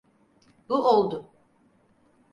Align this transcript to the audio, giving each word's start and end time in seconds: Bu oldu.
Bu 0.69 0.89
oldu. 0.89 1.31